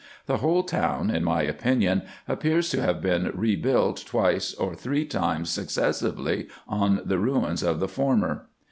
The 0.25 0.37
whole 0.37 0.63
town, 0.63 1.11
in 1.11 1.23
my 1.23 1.43
opinion, 1.43 2.01
appears 2.27 2.69
to 2.71 2.81
have 2.81 3.03
been 3.03 3.29
rebuilt 3.35 4.03
twice 4.03 4.51
or 4.55 4.73
three 4.73 5.05
times 5.05 5.51
suc 5.51 5.67
cessively 5.67 6.49
on 6.67 7.03
the 7.05 7.19
ruins 7.19 7.61
of 7.61 7.79
the 7.79 7.87
former. 7.87 8.47